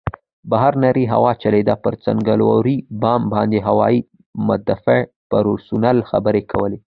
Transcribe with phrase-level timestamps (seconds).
[0.51, 3.99] بهر نرۍ هوا چلېده، پر څنګلوري بام باندې هوايي
[4.47, 4.99] مدافع
[5.31, 6.79] پرسونل خبرې کولې.